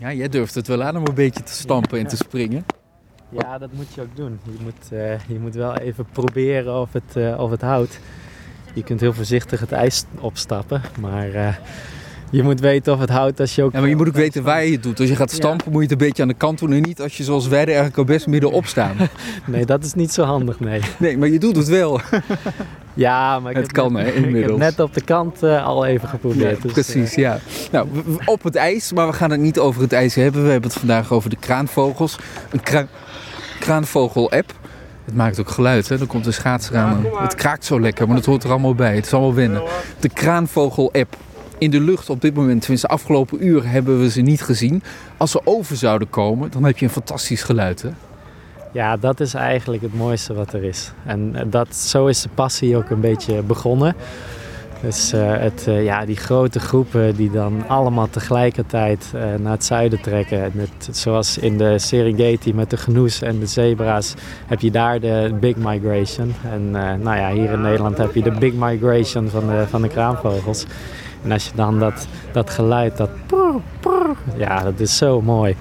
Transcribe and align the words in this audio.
Ja, 0.00 0.12
jij 0.12 0.28
durft 0.28 0.54
het 0.54 0.66
wel 0.66 0.82
aan 0.82 0.96
om 0.96 1.06
een 1.06 1.14
beetje 1.14 1.42
te 1.42 1.52
stampen 1.52 1.98
en 1.98 2.06
te 2.06 2.16
springen. 2.16 2.64
Ja, 3.28 3.58
dat 3.58 3.72
moet 3.72 3.94
je 3.94 4.00
ook 4.00 4.16
doen. 4.16 4.40
Je 4.44 4.58
moet, 4.62 4.92
uh, 4.92 5.18
je 5.28 5.38
moet 5.38 5.54
wel 5.54 5.76
even 5.76 6.06
proberen 6.12 6.80
of 6.80 6.92
het, 6.92 7.16
uh, 7.16 7.40
of 7.40 7.50
het 7.50 7.60
houdt. 7.60 8.00
Je 8.74 8.82
kunt 8.82 9.00
heel 9.00 9.12
voorzichtig 9.12 9.60
het 9.60 9.72
ijs 9.72 10.04
opstappen, 10.20 10.82
maar 11.00 11.28
uh, 11.28 11.56
je 12.30 12.42
moet 12.42 12.60
weten 12.60 12.92
of 12.92 12.98
het 12.98 13.10
houdt 13.10 13.40
als 13.40 13.54
je 13.54 13.62
ook... 13.62 13.72
Ja, 13.72 13.80
maar 13.80 13.88
je 13.88 13.96
moet 13.96 14.08
ook 14.08 14.14
weten 14.14 14.42
waar 14.42 14.64
je 14.64 14.72
het 14.72 14.82
doet. 14.82 15.00
Als 15.00 15.08
je 15.08 15.16
gaat 15.16 15.30
stampen 15.30 15.64
ja. 15.64 15.70
moet 15.72 15.82
je 15.82 15.88
het 15.88 16.00
een 16.00 16.06
beetje 16.06 16.22
aan 16.22 16.28
de 16.28 16.34
kant 16.34 16.58
doen 16.58 16.72
en 16.72 16.82
niet 16.82 17.00
als 17.00 17.16
je 17.16 17.24
zoals 17.24 17.48
wij 17.48 17.60
er 17.60 17.66
eigenlijk 17.66 17.96
al 17.96 18.04
best 18.04 18.26
middenop 18.26 18.66
staan. 18.66 18.96
nee, 19.46 19.66
dat 19.66 19.84
is 19.84 19.94
niet 19.94 20.12
zo 20.12 20.22
handig, 20.22 20.60
nee. 20.60 20.80
Nee, 20.98 21.18
maar 21.18 21.28
je 21.28 21.38
doet 21.38 21.56
het 21.56 21.68
wel. 21.68 22.00
Ja, 22.94 23.40
maar 23.40 23.50
ik 23.50 23.56
het 23.56 23.66
heb 23.66 23.74
kan 23.74 23.92
net, 23.92 24.06
hè, 24.06 24.12
inmiddels. 24.12 24.56
Ik 24.56 24.62
heb 24.62 24.76
net 24.76 24.80
op 24.80 24.94
de 24.94 25.00
kant 25.00 25.42
uh, 25.42 25.66
al 25.66 25.86
even 25.86 26.08
geprobeerd. 26.08 26.56
Ja, 26.56 26.62
dus, 26.62 26.72
precies, 26.72 27.14
ja. 27.14 27.38
Nou, 27.70 27.88
op 28.24 28.42
het 28.42 28.54
ijs, 28.54 28.92
maar 28.92 29.06
we 29.06 29.12
gaan 29.12 29.30
het 29.30 29.40
niet 29.40 29.58
over 29.58 29.82
het 29.82 29.92
ijs 29.92 30.14
hebben. 30.14 30.44
We 30.44 30.50
hebben 30.50 30.70
het 30.70 30.78
vandaag 30.78 31.12
over 31.12 31.30
de 31.30 31.36
kraanvogels. 31.36 32.18
Een 32.50 32.60
kra 32.60 32.86
kraanvogel-app. 33.60 34.52
Het 35.04 35.14
maakt 35.14 35.40
ook 35.40 35.50
geluid, 35.50 35.88
hè? 35.88 35.98
Dan 35.98 36.06
komt 36.06 36.24
de 36.24 36.32
schaatser 36.32 36.76
aan. 36.76 37.06
Het 37.16 37.34
kraakt 37.34 37.64
zo 37.64 37.80
lekker, 37.80 38.06
maar 38.06 38.16
dat 38.16 38.24
hoort 38.24 38.44
er 38.44 38.50
allemaal 38.50 38.74
bij. 38.74 38.94
Het 38.94 39.06
is 39.06 39.12
allemaal 39.12 39.34
wennen. 39.34 39.62
De 40.00 40.08
kraanvogel-app. 40.08 41.16
In 41.60 41.70
de 41.70 41.80
lucht 41.80 42.10
op 42.10 42.20
dit 42.20 42.34
moment, 42.34 42.60
tenminste 42.60 42.86
de 42.86 42.92
afgelopen 42.92 43.46
uur, 43.46 43.70
hebben 43.70 44.00
we 44.00 44.10
ze 44.10 44.20
niet 44.20 44.42
gezien. 44.42 44.82
Als 45.16 45.30
ze 45.30 45.40
over 45.44 45.76
zouden 45.76 46.10
komen, 46.10 46.50
dan 46.50 46.64
heb 46.64 46.78
je 46.78 46.84
een 46.84 46.92
fantastisch 46.92 47.42
geluid, 47.42 47.82
hè? 47.82 47.88
Ja, 48.72 48.96
dat 48.96 49.20
is 49.20 49.34
eigenlijk 49.34 49.82
het 49.82 49.94
mooiste 49.94 50.34
wat 50.34 50.52
er 50.52 50.64
is. 50.64 50.92
En 51.06 51.36
dat, 51.46 51.76
zo 51.76 52.06
is 52.06 52.22
de 52.22 52.28
passie 52.34 52.76
ook 52.76 52.90
een 52.90 53.00
beetje 53.00 53.42
begonnen. 53.42 53.94
Dus 54.82 55.14
uh, 55.14 55.36
het, 55.36 55.64
uh, 55.68 55.84
ja, 55.84 56.04
die 56.04 56.16
grote 56.16 56.60
groepen 56.60 57.16
die 57.16 57.30
dan 57.30 57.68
allemaal 57.68 58.10
tegelijkertijd 58.10 59.12
naar 59.38 59.52
het 59.52 59.64
zuiden 59.64 60.00
trekken. 60.00 60.52
Zoals 60.90 61.38
in 61.38 61.58
de 61.58 61.78
Serengeti 61.78 62.54
met 62.54 62.70
de 62.70 62.76
genoes 62.76 63.22
en 63.22 63.38
de 63.38 63.46
zebra's 63.46 64.14
heb 64.46 64.60
je 64.60 64.70
daar 64.70 65.00
de 65.00 65.36
Big 65.40 65.56
Migration. 65.56 66.34
En 66.52 66.70
nou 66.70 67.16
ja, 67.16 67.32
hier 67.32 67.50
in 67.50 67.60
Nederland 67.60 67.98
heb 67.98 68.14
je 68.14 68.22
de 68.22 68.30
Big 68.38 68.52
Migration 68.52 69.28
van 69.28 69.66
van 69.68 69.82
de 69.82 69.88
kraanvogels. 69.88 70.66
En 71.24 71.32
als 71.32 71.44
je 71.44 71.50
dan 71.54 71.78
dat, 71.78 72.06
dat 72.32 72.50
geluid, 72.50 72.96
dat 72.96 73.10
prr, 73.26 73.60
prr, 73.80 74.16
ja, 74.36 74.62
dat 74.62 74.80
is 74.80 74.96
zo 74.96 75.20
mooi. 75.20 75.56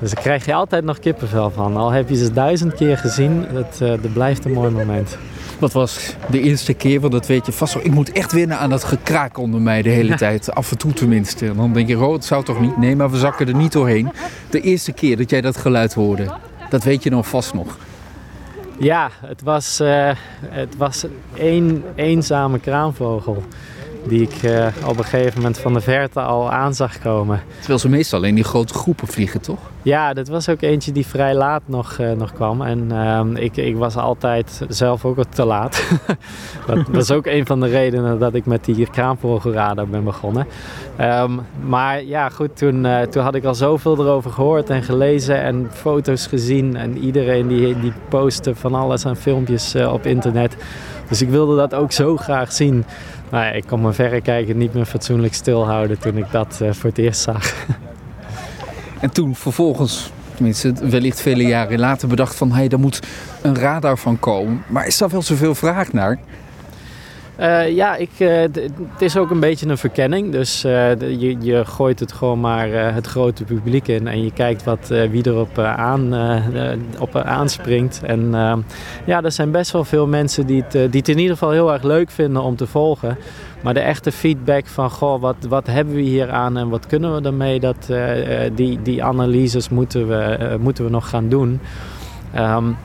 Dus 0.00 0.10
daar 0.10 0.22
krijg 0.22 0.44
je 0.44 0.54
altijd 0.54 0.84
nog 0.84 0.98
kippenvel 0.98 1.50
van. 1.50 1.76
Al 1.76 1.90
heb 1.90 2.08
je 2.08 2.16
ze 2.16 2.32
duizend 2.32 2.74
keer 2.74 2.98
gezien, 2.98 3.44
het, 3.48 3.78
uh, 3.82 3.88
dat 3.88 4.12
blijft 4.12 4.44
een 4.44 4.52
mooi 4.52 4.70
moment. 4.70 5.16
Wat 5.58 5.72
was 5.72 6.14
de 6.30 6.40
eerste 6.40 6.74
keer? 6.74 7.00
Want 7.00 7.12
dat 7.12 7.26
weet 7.26 7.46
je 7.46 7.52
vast 7.52 7.74
wel. 7.74 7.84
Ik 7.84 7.92
moet 7.92 8.12
echt 8.12 8.32
wennen 8.32 8.58
aan 8.58 8.70
dat 8.70 8.84
gekraak 8.84 9.38
onder 9.38 9.60
mij 9.60 9.82
de 9.82 9.88
hele 9.88 10.08
ja. 10.08 10.16
tijd. 10.26 10.54
Af 10.54 10.70
en 10.70 10.78
toe 10.78 10.92
tenminste. 10.92 11.46
En 11.46 11.56
dan 11.56 11.72
denk 11.72 11.88
je, 11.88 11.98
oh, 11.98 12.12
het 12.12 12.24
zou 12.24 12.44
toch 12.44 12.60
niet? 12.60 12.76
Nee, 12.76 12.96
maar 12.96 13.10
we 13.10 13.18
zakken 13.18 13.48
er 13.48 13.54
niet 13.54 13.72
doorheen. 13.72 14.10
De 14.50 14.60
eerste 14.60 14.92
keer 14.92 15.16
dat 15.16 15.30
jij 15.30 15.40
dat 15.40 15.56
geluid 15.56 15.94
hoorde, 15.94 16.30
dat 16.70 16.84
weet 16.84 17.02
je 17.02 17.10
dan 17.10 17.24
vast 17.24 17.54
nog. 17.54 17.78
Ja, 18.78 19.10
het 19.26 19.42
was, 19.42 19.80
uh, 19.80 20.10
het 20.44 20.76
was 20.76 21.04
één 21.34 21.84
eenzame 21.94 22.58
kraanvogel 22.58 23.42
die 24.04 24.22
ik 24.22 24.42
uh, 24.42 24.66
op 24.86 24.98
een 24.98 25.04
gegeven 25.04 25.36
moment 25.36 25.58
van 25.58 25.72
de 25.72 25.80
verte 25.80 26.20
al 26.20 26.50
aan 26.50 26.74
zag 26.74 26.98
komen. 26.98 27.42
Terwijl 27.58 27.78
ze 27.78 27.88
meestal 27.88 28.22
in 28.22 28.34
die 28.34 28.44
grote 28.44 28.74
groepen 28.74 29.08
vliegen, 29.08 29.40
toch? 29.40 29.58
Ja, 29.82 30.12
dat 30.12 30.28
was 30.28 30.48
ook 30.48 30.62
eentje 30.62 30.92
die 30.92 31.06
vrij 31.06 31.34
laat 31.34 31.62
nog, 31.64 31.98
uh, 31.98 32.12
nog 32.12 32.32
kwam. 32.32 32.62
En 32.62 32.88
uh, 32.92 33.42
ik, 33.42 33.56
ik 33.56 33.76
was 33.76 33.96
altijd 33.96 34.62
zelf 34.68 35.04
ook 35.04 35.24
te 35.28 35.44
laat. 35.44 35.82
dat, 36.66 36.86
dat, 36.86 37.02
is 37.02 37.10
ook 37.10 37.26
een 37.26 37.46
van 37.46 37.60
de 37.60 37.66
redenen 37.66 38.18
dat 38.18 38.34
ik 38.34 38.46
met 38.46 38.64
die 38.64 38.90
kraanvogelradar 38.90 39.88
ben 39.88 40.04
begonnen. 40.04 40.46
Um, 41.00 41.40
maar 41.64 42.04
ja, 42.04 42.28
goed, 42.28 42.56
toen, 42.56 42.86
toen 43.10 43.22
had 43.22 43.34
ik 43.34 43.44
al 43.44 43.54
zoveel 43.54 43.98
erover 43.98 44.30
gehoord 44.30 44.70
en 44.70 44.82
gelezen 44.82 45.42
en 45.42 45.68
foto's 45.72 46.26
gezien. 46.26 46.76
En 46.76 46.98
iedereen 46.98 47.48
die, 47.48 47.80
die 47.80 47.92
postte 48.08 48.54
van 48.54 48.74
alles 48.74 49.06
aan 49.06 49.16
filmpjes 49.16 49.74
op 49.74 50.06
internet. 50.06 50.56
Dus 51.08 51.22
ik 51.22 51.28
wilde 51.28 51.56
dat 51.56 51.74
ook 51.74 51.92
zo 51.92 52.16
graag 52.16 52.52
zien. 52.52 52.84
Nou 53.30 53.44
ja, 53.44 53.50
ik 53.50 53.64
kon 53.66 53.80
mijn 53.96 54.08
verrekijker 54.08 54.54
niet 54.54 54.74
meer 54.74 54.84
fatsoenlijk 54.84 55.34
stilhouden 55.34 55.98
toen 55.98 56.16
ik 56.16 56.30
dat 56.30 56.58
uh, 56.62 56.72
voor 56.72 56.88
het 56.90 56.98
eerst 56.98 57.20
zag. 57.20 57.54
En 59.00 59.10
toen 59.10 59.34
vervolgens, 59.34 60.12
tenminste 60.34 60.72
wellicht 60.72 61.20
vele 61.20 61.42
jaren 61.42 61.78
later, 61.78 62.08
bedacht 62.08 62.34
van... 62.36 62.48
hé, 62.48 62.54
hey, 62.54 62.68
daar 62.68 62.78
moet 62.78 63.00
een 63.42 63.56
radar 63.56 63.98
van 63.98 64.18
komen. 64.18 64.62
Maar 64.66 64.86
is 64.86 64.98
daar 64.98 65.08
wel 65.08 65.22
zoveel 65.22 65.54
vraag 65.54 65.92
naar? 65.92 66.18
Uh, 67.40 67.70
ja, 67.70 67.96
ik, 67.96 68.10
uh, 68.18 68.40
het 68.40 68.72
is 68.98 69.16
ook 69.16 69.30
een 69.30 69.40
beetje 69.40 69.68
een 69.68 69.78
verkenning. 69.78 70.32
Dus 70.32 70.64
uh, 70.64 71.00
je, 71.00 71.36
je 71.40 71.64
gooit 71.64 72.00
het 72.00 72.12
gewoon 72.12 72.40
maar 72.40 72.68
het 72.68 73.06
grote 73.06 73.44
publiek 73.44 73.88
in. 73.88 74.08
En 74.08 74.24
je 74.24 74.32
kijkt 74.32 74.64
wat, 74.64 74.88
wie 74.88 75.26
erop 75.26 75.58
aan, 75.58 76.14
op 76.98 77.16
aanspringt. 77.16 78.00
En 78.02 78.30
ja, 79.06 79.22
er 79.22 79.32
zijn 79.32 79.50
best 79.50 79.70
wel 79.70 79.84
veel 79.84 80.06
mensen 80.06 80.46
die 80.46 80.64
het, 80.68 80.92
die 80.92 81.02
in 81.02 81.18
ieder 81.18 81.32
geval 81.32 81.50
heel 81.50 81.72
erg 81.72 81.82
leuk 81.82 82.10
vinden 82.10 82.42
om 82.42 82.56
te 82.56 82.66
volgen. 82.66 83.16
Maar 83.62 83.74
de 83.74 83.80
echte 83.80 84.12
feedback 84.12 84.66
van, 84.66 84.90
goh, 84.90 85.20
wat, 85.20 85.36
wat 85.48 85.66
hebben 85.66 85.94
we 85.94 86.00
hier 86.00 86.30
aan 86.30 86.56
en 86.56 86.68
wat 86.68 86.86
kunnen 86.86 87.14
we 87.14 87.28
ermee? 87.28 87.60
Dat, 87.60 87.88
die, 88.54 88.82
die 88.82 89.04
analyses 89.04 89.68
moeten 89.68 90.08
we, 90.08 90.56
moeten 90.60 90.84
we 90.84 90.90
nog 90.90 91.08
gaan 91.08 91.28
doen. 91.28 91.60
Um, 92.38 92.76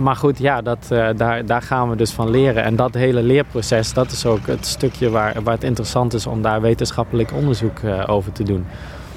maar 0.00 0.16
goed, 0.16 0.38
ja, 0.38 0.62
dat, 0.62 0.88
uh, 0.92 1.08
daar, 1.16 1.46
daar 1.46 1.62
gaan 1.62 1.90
we 1.90 1.96
dus 1.96 2.10
van 2.10 2.30
leren. 2.30 2.64
En 2.64 2.76
dat 2.76 2.94
hele 2.94 3.22
leerproces, 3.22 3.92
dat 3.92 4.10
is 4.10 4.26
ook 4.26 4.46
het 4.46 4.66
stukje 4.66 5.10
waar, 5.10 5.42
waar 5.42 5.54
het 5.54 5.64
interessant 5.64 6.14
is 6.14 6.26
om 6.26 6.42
daar 6.42 6.60
wetenschappelijk 6.60 7.32
onderzoek 7.32 7.78
uh, 7.80 8.04
over 8.06 8.32
te 8.32 8.42
doen. 8.42 8.64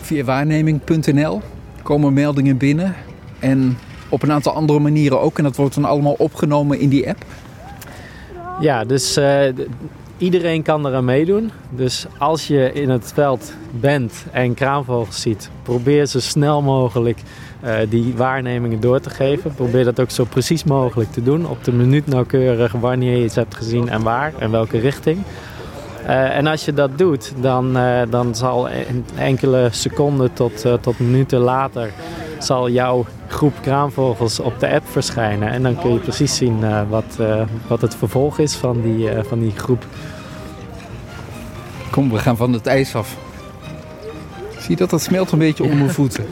Via 0.01 0.23
waarneming.nl 0.23 1.41
komen 1.83 2.13
meldingen 2.13 2.57
binnen 2.57 2.95
en 3.39 3.77
op 4.09 4.23
een 4.23 4.31
aantal 4.31 4.53
andere 4.53 4.79
manieren 4.79 5.21
ook. 5.21 5.37
En 5.37 5.43
dat 5.43 5.55
wordt 5.55 5.75
dan 5.75 5.85
allemaal 5.85 6.15
opgenomen 6.17 6.79
in 6.79 6.89
die 6.89 7.09
app? 7.09 7.25
Ja, 8.59 8.83
dus 8.83 9.17
uh, 9.17 9.25
iedereen 10.23 10.61
kan 10.61 10.87
eraan 10.87 11.05
meedoen. 11.05 11.51
Dus 11.69 12.05
als 12.17 12.47
je 12.47 12.73
in 12.73 12.89
het 12.89 13.11
veld 13.13 13.53
bent 13.71 14.25
en 14.31 14.53
kraanvogels 14.53 15.21
ziet, 15.21 15.49
probeer 15.63 16.05
zo 16.05 16.19
snel 16.19 16.61
mogelijk 16.61 17.21
uh, 17.63 17.75
die 17.89 18.13
waarnemingen 18.15 18.79
door 18.79 18.99
te 18.99 19.09
geven. 19.09 19.53
Probeer 19.53 19.83
dat 19.83 19.99
ook 19.99 20.09
zo 20.09 20.23
precies 20.23 20.63
mogelijk 20.63 21.11
te 21.11 21.23
doen. 21.23 21.47
Op 21.47 21.63
de 21.63 21.71
minuut 21.71 22.07
nauwkeurig 22.07 22.71
wanneer 22.71 23.17
je 23.17 23.23
iets 23.23 23.35
hebt 23.35 23.55
gezien 23.55 23.89
en 23.89 24.03
waar 24.03 24.33
en 24.39 24.51
welke 24.51 24.79
richting. 24.79 25.17
Uh, 26.03 26.37
en 26.37 26.47
als 26.47 26.65
je 26.65 26.73
dat 26.73 26.97
doet, 26.97 27.33
dan, 27.41 27.77
uh, 27.77 28.01
dan 28.09 28.35
zal 28.35 28.67
in 28.67 29.05
enkele 29.15 29.67
seconden 29.71 30.33
tot, 30.33 30.65
tot 30.81 30.99
minuten 30.99 31.39
later 31.39 31.91
zal 32.45 32.69
jouw 32.69 33.05
groep 33.27 33.53
kraanvogels 33.61 34.39
op 34.39 34.59
de 34.59 34.69
app 34.69 34.87
verschijnen. 34.89 35.49
En 35.49 35.63
dan 35.63 35.81
kun 35.81 35.93
je 35.93 35.99
precies 35.99 36.35
zien 36.35 36.87
wat, 36.89 37.17
wat 37.67 37.81
het 37.81 37.95
vervolg 37.95 38.39
is 38.39 38.55
van 38.55 38.81
die, 38.81 39.09
van 39.27 39.39
die 39.39 39.51
groep. 39.51 39.85
Kom, 41.89 42.11
we 42.11 42.17
gaan 42.17 42.37
van 42.37 42.53
het 42.53 42.67
ijs 42.67 42.95
af. 42.95 43.17
Zie 44.57 44.71
je 44.71 44.75
dat? 44.75 44.89
Dat 44.89 45.01
smelt 45.01 45.31
een 45.31 45.39
beetje 45.39 45.63
onder 45.63 45.77
mijn 45.77 45.89
voeten. 46.01 46.25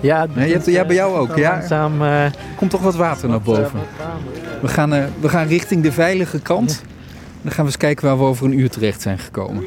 Ja, 0.00 0.26
nee, 0.34 0.46
je 0.46 0.52
hebt, 0.52 0.66
ja, 0.66 0.84
bij 0.84 0.94
jou 0.94 1.16
ook. 1.16 1.36
Ja. 1.36 1.50
Langzaam, 1.50 2.02
uh, 2.02 2.24
Komt 2.56 2.70
toch 2.70 2.80
wat 2.82 2.94
water 2.94 3.28
naar 3.28 3.40
boven. 3.40 3.80
We 4.60 4.68
gaan, 4.68 4.94
uh, 4.94 5.04
we 5.20 5.28
gaan 5.28 5.46
richting 5.46 5.82
de 5.82 5.92
veilige 5.92 6.40
kant. 6.40 6.82
Dan 7.42 7.52
gaan 7.52 7.64
we 7.64 7.70
eens 7.70 7.80
kijken 7.80 8.06
waar 8.06 8.18
we 8.18 8.24
over 8.24 8.46
een 8.46 8.58
uur 8.58 8.70
terecht 8.70 9.02
zijn 9.02 9.18
gekomen. 9.18 9.64